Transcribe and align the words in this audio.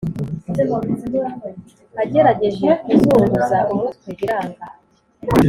agerageje 2.01 2.69
kuzunguza 2.83 3.57
umutwe 3.73 4.09
biranga 4.17 4.63